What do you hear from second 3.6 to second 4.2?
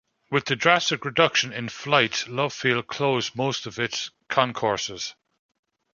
of its